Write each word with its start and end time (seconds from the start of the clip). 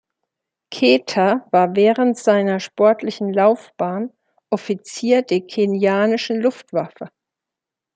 Keter 0.71 1.45
war 1.51 1.75
während 1.75 2.17
seiner 2.17 2.59
sportlichen 2.59 3.31
Laufbahn 3.31 4.11
Offizier 4.49 5.21
der 5.21 5.41
kenianischen 5.41 6.41
Luftwaffe. 6.41 7.09